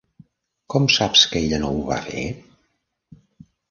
Com 0.75 0.87
saps 0.95 1.27
que 1.33 1.39
ella 1.43 1.61
no 1.67 1.71
ho 1.77 1.87
va 1.93 2.01
fer? 2.09 2.27